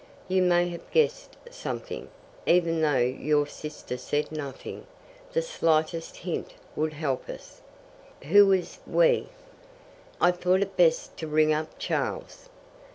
[0.27, 2.09] You may have guessed something,
[2.47, 4.87] even though your sister said nothing.
[5.33, 7.61] The slightest hint would help us."
[8.23, 9.29] "Who is 'we'?"
[10.19, 12.49] "I thought it best to ring up Charles."